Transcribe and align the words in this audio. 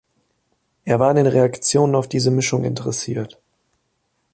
Er 0.83 0.99
war 0.99 1.11
an 1.11 1.15
den 1.17 1.27
Reaktionen 1.27 1.93
auf 1.93 2.07
diese 2.09 2.31
Mischung 2.31 2.63
interessiert. 2.63 3.39